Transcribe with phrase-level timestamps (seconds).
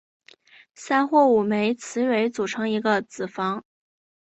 [0.73, 3.63] 三或五枚雌蕊组成一个子房。